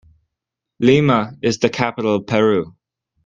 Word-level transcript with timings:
Lima 0.79 1.31
is 1.43 1.59
the 1.59 1.69
capital 1.69 2.15
of 2.15 2.25
Peru. 2.25 2.73